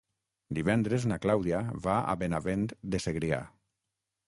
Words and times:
Divendres 0.59 1.05
na 1.11 1.17
Clàudia 1.25 1.59
va 1.85 1.99
a 2.15 2.17
Benavent 2.23 2.67
de 2.95 3.05
Segrià. 3.07 3.45